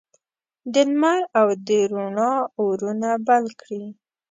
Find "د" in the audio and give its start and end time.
0.73-0.75, 1.67-1.69